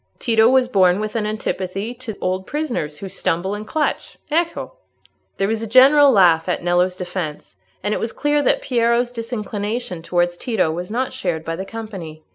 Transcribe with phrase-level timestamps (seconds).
[0.17, 4.17] Tito was born with an antipathy to old prisoners who stumble and clutch.
[4.31, 4.77] Ecco!"
[5.37, 10.01] There was a general laugh at Nello's defence, and it was clear that Piero's disinclination
[10.01, 12.23] towards Tito was not shared by the company.